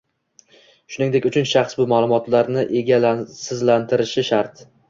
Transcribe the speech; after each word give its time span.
shuningdek 0.95 1.27
uchinchi 1.31 1.51
shaxs 1.51 1.77
bu 1.81 1.87
ma’lumotlarni 1.93 2.65
egasizlantirishi 2.83 4.29
shart. 4.33 4.69